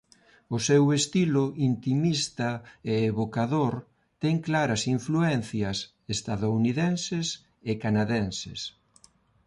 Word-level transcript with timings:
O 0.55 0.57
seu 0.67 0.83
estilo 0.99 1.45
intimista 1.69 2.49
e 2.91 2.93
evocador 3.11 3.73
ten 4.23 4.35
claras 4.47 4.81
influencias 4.95 5.77
estadounidenses 6.15 7.27
e 7.69 7.71
canadenses. 7.83 8.59